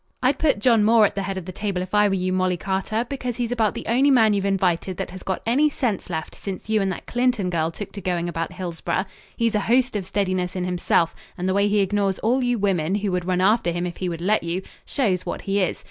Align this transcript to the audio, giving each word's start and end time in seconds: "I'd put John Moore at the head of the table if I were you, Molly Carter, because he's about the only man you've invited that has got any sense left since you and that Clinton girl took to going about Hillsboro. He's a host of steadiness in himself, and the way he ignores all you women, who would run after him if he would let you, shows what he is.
"I'd 0.23 0.39
put 0.39 0.57
John 0.57 0.83
Moore 0.83 1.05
at 1.05 1.13
the 1.13 1.21
head 1.21 1.37
of 1.37 1.45
the 1.45 1.51
table 1.51 1.79
if 1.83 1.93
I 1.93 2.07
were 2.07 2.15
you, 2.15 2.33
Molly 2.33 2.57
Carter, 2.57 3.05
because 3.07 3.37
he's 3.37 3.51
about 3.51 3.75
the 3.75 3.85
only 3.87 4.09
man 4.09 4.33
you've 4.33 4.45
invited 4.47 4.97
that 4.97 5.11
has 5.11 5.21
got 5.21 5.43
any 5.45 5.69
sense 5.69 6.09
left 6.09 6.33
since 6.33 6.67
you 6.67 6.81
and 6.81 6.91
that 6.91 7.05
Clinton 7.05 7.51
girl 7.51 7.69
took 7.69 7.91
to 7.91 8.01
going 8.01 8.27
about 8.27 8.53
Hillsboro. 8.53 9.05
He's 9.37 9.53
a 9.53 9.59
host 9.59 9.95
of 9.95 10.03
steadiness 10.07 10.55
in 10.55 10.65
himself, 10.65 11.13
and 11.37 11.47
the 11.47 11.53
way 11.53 11.67
he 11.67 11.81
ignores 11.81 12.17
all 12.17 12.41
you 12.43 12.57
women, 12.57 12.95
who 12.95 13.11
would 13.11 13.25
run 13.27 13.41
after 13.41 13.69
him 13.69 13.85
if 13.85 13.97
he 13.97 14.09
would 14.09 14.21
let 14.21 14.41
you, 14.41 14.63
shows 14.87 15.23
what 15.23 15.41
he 15.41 15.59
is. 15.61 15.79